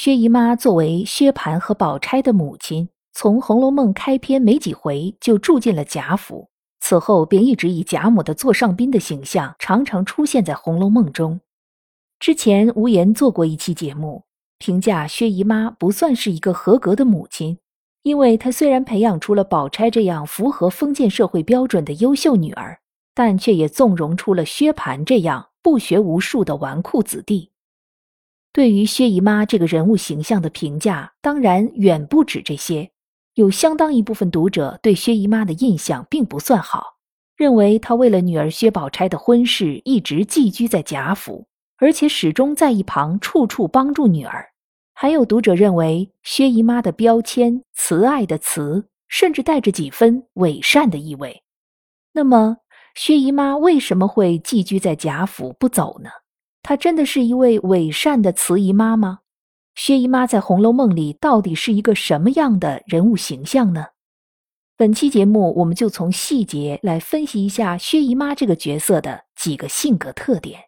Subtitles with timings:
[0.00, 6.48] 薛姨妈作为薛蟠和宝钗的母亲，从《红楼梦》开篇没几回就住进了贾府，
[6.78, 11.40] 此后便一直以贾母的座上宾的形象常常出现在《红楼梦》中。
[12.20, 14.22] 之前无言做过一期节目，
[14.58, 17.58] 评价薛姨妈不算是一个合格的母亲，
[18.04, 22.78] 因为她虽然培养出了宝钗这样符合封建社会标准的优秀女儿，
[23.16, 27.50] 但却也纵容出了薛蟠这样不学无术的纨绔子弟。
[28.52, 32.90] 对于薛姨妈这个人物形象的评价，当然远不止这些。
[33.34, 36.96] 有相当一部分读者对薛姨妈的印象并不算好，
[37.36, 44.50] 认为她为了女儿薛宝钗的婚事，一直寄居在贾府，而且始终在一旁处处帮助女儿。
[44.92, 51.44] 还有读者认为，薛姨妈的标签“慈爱”的“慈”，甚至带着几分伪善的意味。
[52.10, 52.56] 那么，
[52.96, 56.10] 薛姨妈为什么会寄居在贾府不走呢？
[56.62, 59.20] 她真的是一位伪善的慈姨妈吗？
[59.74, 63.86] 薛姨妈在《红楼梦》里到底是一个什么样的人物形象呢？
[64.76, 70.60] 本期节目，我们就从细节来分析一下薛姨妈这个角色的几个性格特点。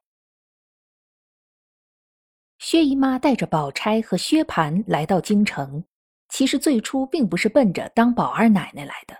[2.58, 5.84] 薛姨妈带着宝钗和薛蟠来到京城，
[6.28, 9.14] 其实最初并不是奔着当宝二奶奶来的。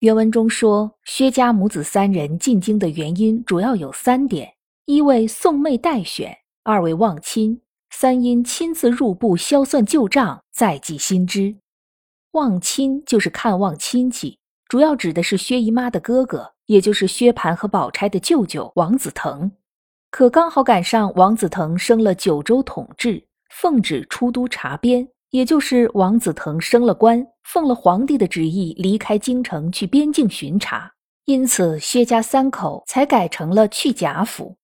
[0.00, 4.55] 原文中说，薛家母子三人进京的原因主要有三点。
[4.86, 11.56] 一为送妹待选，二为望亲，三因亲自入部销算旧账，再记新知。
[12.30, 14.38] 望亲就是看望亲戚，
[14.68, 19.50] 主要指的是薛姨妈的哥哥，也就是薛蟠和宝钗的舅舅王子腾。
[20.12, 30.92] 可刚好赶上王子腾升了九州统治，奉旨出都察边，也就是王子腾升了官，奉了皇帝的旨意离开京城去边境巡查，
[31.24, 34.56] 因此薛家三口才改成了去贾府。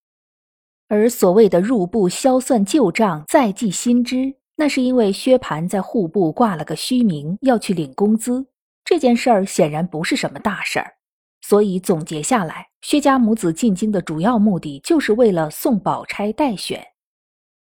[0.92, 8.46] 而所谓的入部销算旧账，再记新支，那是因为薛蟠在户部挂了个虚名，要去领工资。
[8.84, 10.92] 这件事儿显然不是什么大事儿，
[11.40, 16.84] 所以总结下来，薛家母子进京的主要目的就是为了送宝钗待选。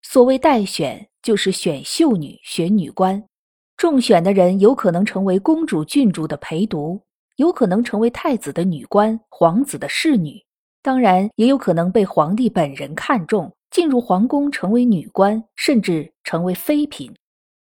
[0.01, 3.23] 所谓待选，就是选秀女、选女官。
[3.77, 7.01] 中选的人有可能成为公主、郡主的陪读，
[7.37, 10.44] 有可能成为太子的女官、皇子的侍女。
[10.85, 17.11] 当然，也有可能被皇帝本人看中，进入皇宫成为女官，甚至成为妃嫔。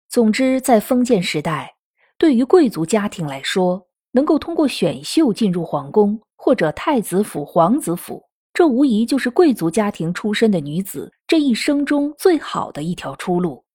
[0.08, 1.76] 总之，在封建时代，
[2.18, 8.24] 对于贵族家庭来说，能够通过选秀进入皇宫或者太子府、皇子府，
[8.54, 13.66] 这无疑就是贵族家庭出身的女子这一生中最好的一条出路。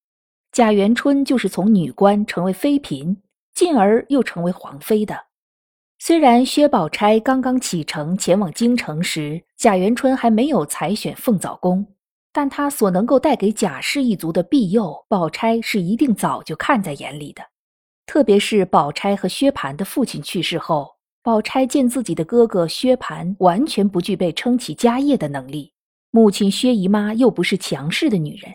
[0.51, 3.19] 贾元春就是从女官成为妃嫔，
[3.53, 5.15] 进而又成为皇妃的。
[5.99, 11.87] 虽然薛宝钗刚刚启程前往京城时，贾元春还没有采选凤藻宫，
[12.33, 17.43] 但他所能够带给贾氏一族的庇佑，宝钗是一定早就看在眼里的。
[18.05, 25.73] 特别是宝钗和薛蟠的父亲去世后，宝钗见自己的哥哥薛蟠完全不具备撑起家业的能力，
[26.11, 28.55] 母亲薛姨妈又不是强势的女人，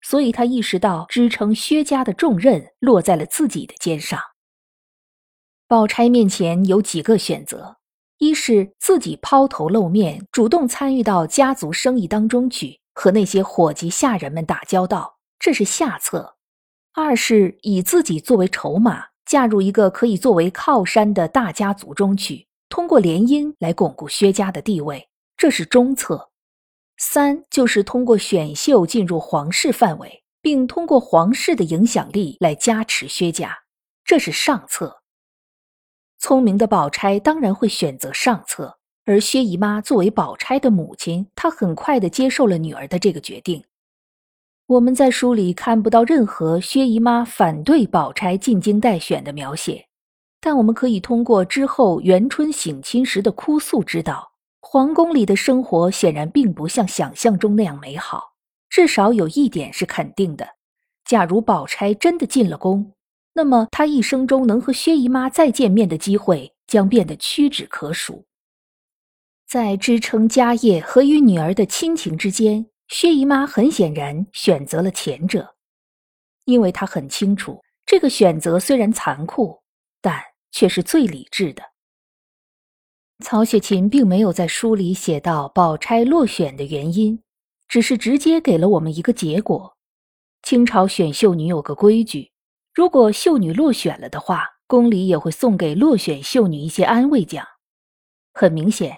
[0.00, 4.18] 所以她意识到支撑薛家的重任落在了自己的肩上。
[5.70, 7.76] 宝钗面前有几个选择：
[8.18, 16.34] 一是自己抛头露面，主动参与到家族生意当中去，和那些伙计下人们打交道，这是下策；
[16.92, 26.16] 二是以自己作为筹码，嫁入一个可以作为靠山的大家族中去，通过联姻来巩固薛家的地位，这是中策；
[26.96, 33.56] 三就是通过选秀进入皇室范围，并通过皇室的影响力来加持薛家，
[34.04, 34.99] 这是上策。
[36.20, 38.76] 聪明的宝钗当然会选择上策，
[39.06, 43.64] 而薛姨妈作为宝钗的母亲，她很快的接受了女儿的这个决定。
[44.66, 49.86] 我们在书里看不到任何薛姨妈反对宝钗进京待选的描写，
[50.42, 58.34] 但我们可以通过之后元春省亲时的哭诉知道，皇宫里的生活显然并不像想象中那样美好。
[58.68, 60.46] 至少有一点是肯定的：
[61.06, 62.92] 假如宝钗真的进了宫。
[63.32, 68.26] 那么，他一生中能和薛姨妈再见面的机会将变得屈指可数。
[69.46, 75.56] 在支撑家业和与女儿的亲情之间，薛姨妈很显然选择了前者，
[76.44, 79.60] 因为她很清楚，这个选择虽然残酷，
[80.00, 80.20] 但
[80.52, 81.62] 却是最理智的。
[83.24, 87.22] 曹雪芹并没有在书里写到宝钗落选的原因，
[87.68, 89.76] 只是直接给了我们一个结果。
[90.42, 92.29] 清朝选秀女有个规矩，
[92.72, 97.44] 如果秀女落选了的话，宫里也会送给落选秀女一些安慰奖。
[98.32, 98.96] 很明显，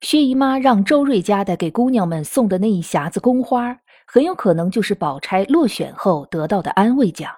[0.00, 3.76] 薛姨妈让周瑞家的给姑娘们送的那一匣子宫花，
[4.06, 7.34] 很有可能就是宝钗落选后得到的安慰奖。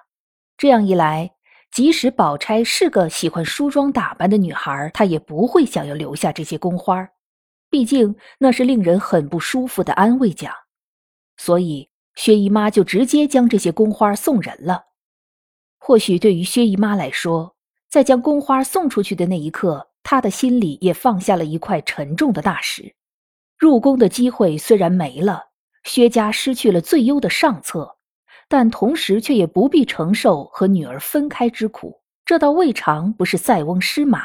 [0.55, 1.31] 这样一来，
[1.71, 7.09] 即使宝钗是个喜欢梳妆打扮的女孩，她也不会想要留下这些宫花，
[7.71, 10.53] 毕竟那是令人很不舒服的安慰奖。
[11.37, 14.90] 所以薛姨妈就直接将这些宫花送人了。
[15.83, 17.55] 或许对于薛姨妈来说，
[17.89, 22.93] 在将宫花送出去的那一刻，她的心里也放下了一块沉重的大石。
[23.57, 25.45] 入宫的机会虽然没了，
[25.83, 27.97] 薛家失去了最优的上策。
[28.47, 34.23] 但同时却也不必承受和女儿分开之苦，这倒未尝不是塞翁失马。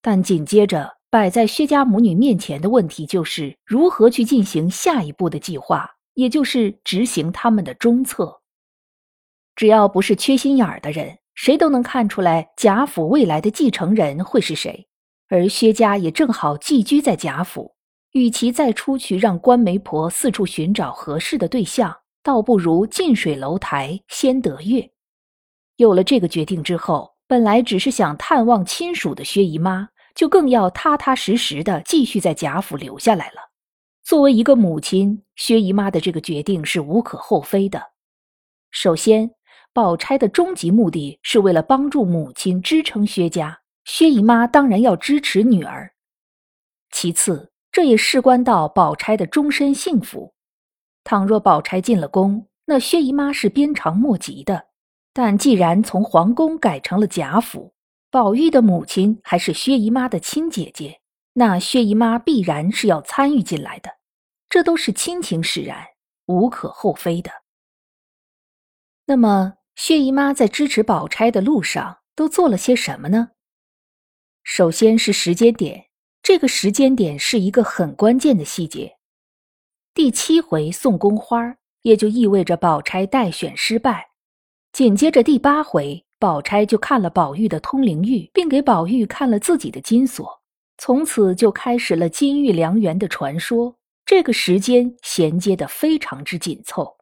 [0.00, 8.40] 但紧接着摆在薛家母女面前的问题就是如何去进行下一步的计划，也就是执行他们的中策。
[9.56, 14.86] 只要不是缺心眼儿的人，谁都能看出来贾府未来的继承人会是谁。
[15.28, 17.74] 而薛家也正好寄居在贾府，
[18.12, 21.96] 与其再出去让官媒婆四处寻找合适的对象。
[22.22, 24.90] 倒不如近水楼台先得月。
[25.76, 33.52] 有了这个决定之后，本来只是想探望亲属的薛姨妈，就更要踏踏实实的继续在贾府留下来了。
[34.02, 37.80] 作为一个母亲，薛姨妈的这个决定是无可厚非的。
[38.72, 39.30] 首先，
[39.76, 45.92] 宝钗的终极目的是为了帮助母亲支撑薛家，薛姨妈当然要支持女儿。
[46.90, 50.32] 其次，这也事关到宝钗的终身幸福。
[51.04, 54.68] 倘若宝钗进了宫，那薛姨妈是鞭长莫及的。
[55.12, 57.74] 但既然从皇宫改成了贾府，
[58.10, 61.02] 宝玉的母亲还是薛姨妈的亲姐姐，
[61.34, 63.90] 那薛姨妈必然是要参与进来的。
[64.48, 65.84] 这都是亲情使然，
[66.24, 67.30] 无可厚非的。
[69.04, 73.32] 那么，薛姨妈在支持宝钗的路上都做了些什么呢？
[74.42, 75.88] 首先是时间点，
[76.22, 78.96] 这个时间点是一个很关键的细节。
[79.92, 84.08] 第七回送宫花，也就意味着宝钗待选失败。
[84.72, 90.40] 紧接着第八回，宝钗就看了宝玉的通灵玉，并给宝玉看了自己的金锁，
[90.78, 93.76] 从此就开始了金玉良缘的传说。
[94.06, 96.96] 这个时间衔接的非常之紧凑。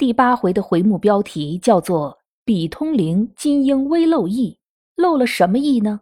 [0.00, 4.58] 第八回的回目标题叫做“比通灵，金鹰微露意”，
[4.96, 6.00] 露了什么意呢？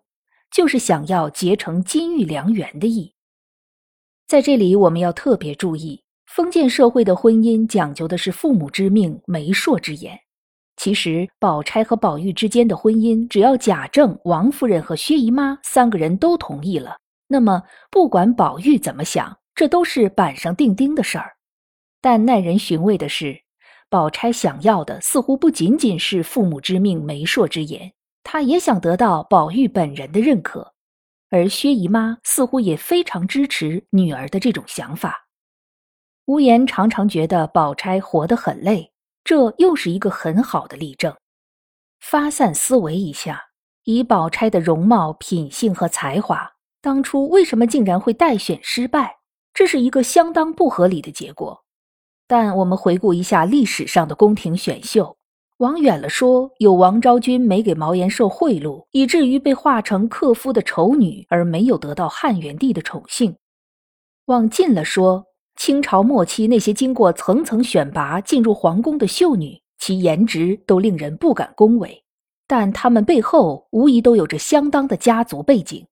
[0.52, 3.12] 就是想要结成金玉良缘的意。
[4.28, 6.00] 在这里，我们要特别注意。
[6.26, 10.16] 封建社会的婚姻讲究的是父母之命、媒妁之言。
[10.76, 21.32] 其实，宝钗和宝玉之间的婚姻，只要贾政、王夫人和薛姨妈三个人都同意了，那么不管宝玉怎么想，这都是板上钉钉的事儿。
[22.00, 23.42] 但耐人寻味的是，
[23.90, 27.92] 宝钗想要的似乎不仅仅是父母之命、媒妁之言，
[28.22, 30.74] 她也想得到宝玉本人的认可。
[31.30, 35.28] 而薛姨妈似乎也非常支持女儿的这种想法。
[36.26, 38.92] 无言常常觉得宝钗活得很累，
[39.24, 41.14] 这又是一个很好的例证。
[42.00, 43.42] 发散思维一下，
[43.84, 49.16] 以宝钗的容貌、品性和才华，当初为什么竟然会待选失败？
[49.54, 51.64] 这是一个相当不合理的结果。
[52.28, 55.16] 但我们回顾一下历史上的宫廷选秀，
[55.56, 63.32] 往远了说，有王昭君没给毛延寿贿赂，以至于被画成克夫的丑女，而没有得到汉元帝的宠幸；
[64.26, 65.24] 往近了说，
[65.56, 72.04] 清朝末期，那些经过层层选拔进入皇宫的秀女，其颜值都令人不敢恭维，
[72.46, 75.86] 但她们背后无疑都有着相当的家族背景。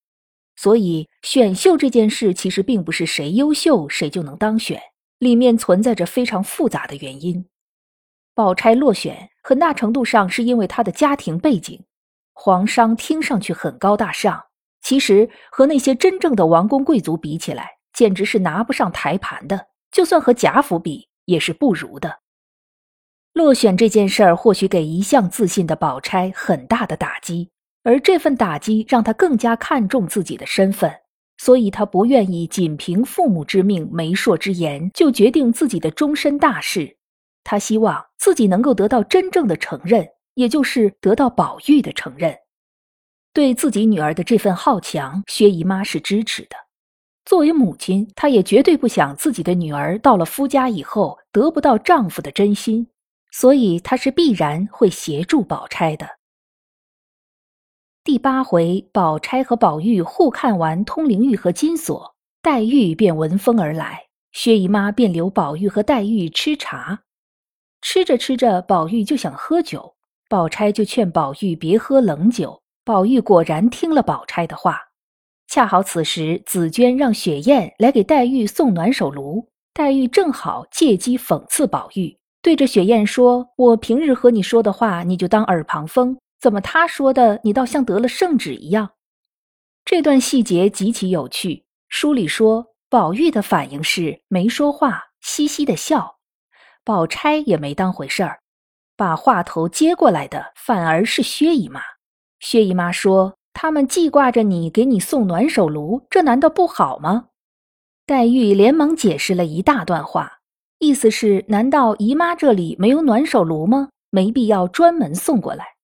[0.55, 4.81] 所以，选秀这件事其实并不是谁优秀谁就能当选，
[5.19, 7.47] 里面存在着非常复杂的原因。
[8.35, 11.85] 宝钗落选，很大程度上是因为她的家庭背景。
[12.33, 14.47] 皇商听上去很高大上，
[14.83, 17.77] 其实和那些真正的王公贵族比起来。
[17.93, 22.19] 简直是拿不上台盘的，就算和贾府比，也是不如的。
[23.33, 27.51] 落选这件事儿，或许给一向自信的宝钗很大的打击，
[27.85, 30.95] 而这份打击让她更加看重自己的身份，
[31.39, 36.97] 所以她不愿意仅凭父母之命、媒妁之言就决定自己的终身大事。
[37.45, 42.37] 她希望自己能够得到真正的承认，也就是得到宝玉的承认。
[43.33, 46.57] 对自己女儿的这份好强，薛姨妈是支持的。
[47.25, 52.89] 作为母亲，她也绝对不想自己的女儿到了夫家以后得不到丈夫的真心，
[53.31, 56.16] 所以她是必然会协助宝钗的。
[58.07, 67.01] 第八回，宝钗和宝玉互看完通灵玉和金锁，黛玉便闻风而来，薛姨妈便留宝玉和黛玉吃茶。
[67.83, 69.97] 吃着吃着，宝玉就想喝酒，
[70.29, 72.63] 宝钗就劝宝玉别喝冷酒。
[72.85, 74.79] 宝玉果然听了宝钗的话。
[75.49, 88.93] 恰好此时，紫娟让雪雁来给黛玉送暖手炉，黛玉正好借机讽刺宝玉，对着雪雁说：“我平日和你说的话，你就当耳旁风。”怎么他说的，你倒像得了圣旨一样？
[89.85, 91.65] 这段细节极其有趣。
[91.89, 96.19] 书里说，宝玉的反应是没说话，嘻嘻的笑；
[96.85, 98.39] 宝钗也没当回事儿，
[98.97, 101.81] 把话头接过来的反而是薛姨妈。
[102.39, 107.31] 薛姨妈说：“他们记挂着你，给你送暖手炉，这难道不好吗？”
[108.07, 110.39] 黛玉连忙解释了一大段话，
[110.79, 113.89] 意思是：难道姨妈这里没有暖手炉吗？
[114.11, 115.75] 没必要专门送过来。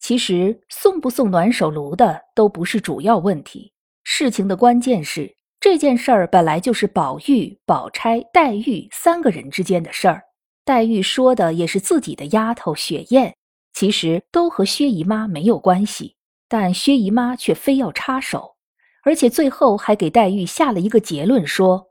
[0.00, 10.22] 其实送不送暖手炉的都不是主要问题，事情的关键是这件事儿本来就是宝玉、宝钗、黛玉三个人之间的事儿。
[10.64, 13.34] 黛玉说的也是自己的丫头雪雁，
[13.74, 16.16] 其实都和薛姨妈没有关系，
[16.48, 18.56] 但薛姨妈却非要插手，
[19.02, 21.88] 而且最后还给黛玉下了一个结论，说：“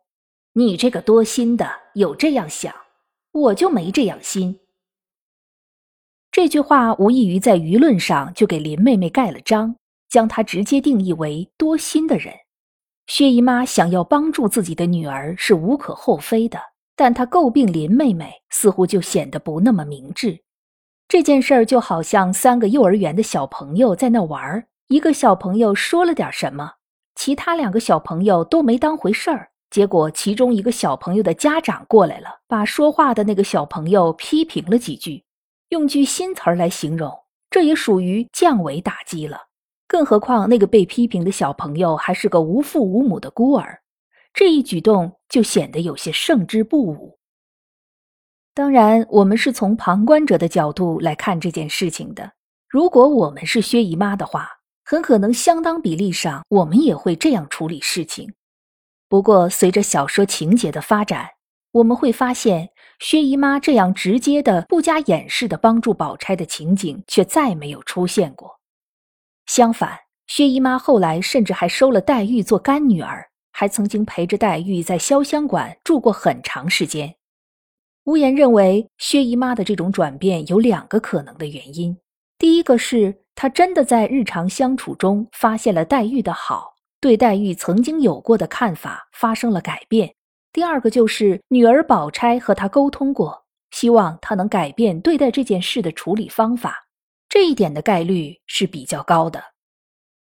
[0.53, 2.73] 你这个多心的有这样想，
[3.31, 4.59] 我就没这样心。”
[6.31, 9.75] 这句话无异于在舆论上就给林妹妹盖了章，
[10.07, 12.33] 将她直接定义为多心的人。
[13.07, 16.59] 薛姨妈想要帮助自己的女儿是无可厚非的，
[16.95, 20.39] 但她诟病林妹妹，似乎就显得不那么明智。
[21.07, 26.74] 这件事儿就好像三个幼儿园的小朋友在那玩，一个小朋友说了点什么，
[27.15, 35.24] 其他两个小朋友都没当回事儿，结果其中一个小朋友的家长过来了，把说话的那个小朋友批评了几句。
[35.69, 37.11] 用句新词儿来形容，
[37.49, 39.47] 这也属于降维打击了。
[39.88, 43.79] 更何况那个被批评的小朋友还是个无父无母的孤儿，
[44.33, 47.19] 这一举动就显得有些胜之不武。
[48.55, 52.31] 当然，我们是从旁观者的角度来看这件事情的。
[52.67, 54.49] 如果我们是薛姨妈的话，
[54.83, 58.33] 很可能相当比例上我们也会这样处理事情。
[59.07, 61.27] 不过，随着小说情节的发展，
[61.71, 62.69] 我们会发现。
[63.00, 68.60] 薛姨妈这样直接的、不加掩饰的帮助宝钗的情景，却再没有出现过。
[69.46, 77.15] 相反，薛姨妈后来甚至还收了黛玉做干女儿，还曾经陪着黛玉在潇湘馆住过很长时间。
[78.03, 81.98] 无言认为，薛姨妈的这种转变有两个可能的原因：
[82.38, 90.15] 第一个是她真的在日常相处中发现了黛玉的好，对黛玉曾经有过的看法发生了改变。
[90.51, 96.88] 第二个就是女儿宝钗和他沟通过，希望他能改变对待这件事的处理方法，
[97.29, 99.44] 这一点的概率是比较高的。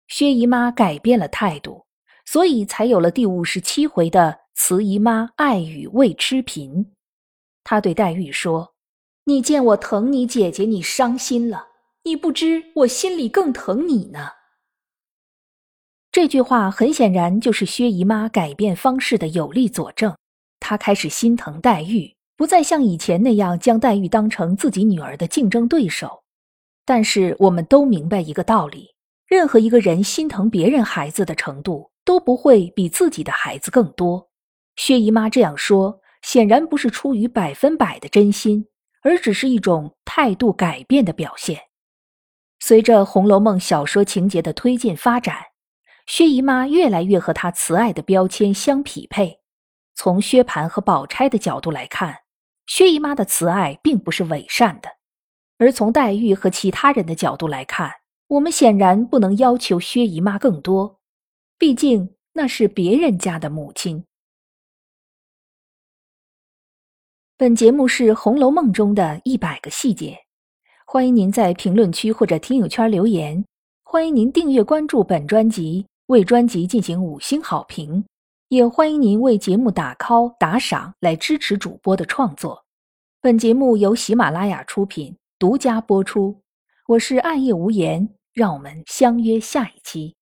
[0.06, 1.86] 薛姨妈改变了态度，
[2.24, 6.92] 所以才有了第五十七回的慈姨妈爱语未痴贫。
[7.64, 8.74] 她对黛玉说
[9.24, 11.68] ：“你见我疼你姐姐，你伤心了，
[12.04, 14.30] 你不知我心里更疼你呢。”
[16.10, 20.16] 这句话很显然就是薛姨妈改变方式的有力佐证。
[20.58, 26.22] 她开始心疼黛玉，不再像以前那样将黛玉当成自己女儿的竞争对手。
[26.84, 28.94] 但是我们都明白一个道理：
[29.26, 34.28] 任何一个人心疼别人孩子的程度，都不会比自己的孩子更多。
[34.76, 38.66] 薛姨妈这样说，显然不是出于百分百的真心，
[39.02, 41.60] 而只是一种态度改变的表现。
[42.60, 45.36] 随着《红楼梦》小说情节的推进发展。
[46.08, 49.40] 薛姨妈越来越和她慈爱的标签相匹配。
[49.94, 52.22] 从薛蟠和宝钗的角度来看，
[52.66, 54.88] 薛姨妈的慈爱并不是伪善的；
[55.58, 57.92] 而从黛玉和其他人的角度来看，
[58.28, 60.98] 我们显然不能要求薛姨妈更多，
[61.58, 64.02] 毕竟那是别人家的母亲。
[67.36, 70.16] 本节目是《红楼梦》中的一百个细节，
[70.86, 73.44] 欢迎您在评论区或者听友圈留言，
[73.82, 75.86] 欢迎您订阅关注本专辑。
[76.08, 78.02] 为专辑进行五星好评，
[78.48, 82.64] 也欢迎您为节目打 call 打赏来支持主播的创作。
[83.20, 86.40] 本节目由喜马拉雅出品，独家播出。
[86.86, 90.16] 我是暗夜无言，让我们相约下一期。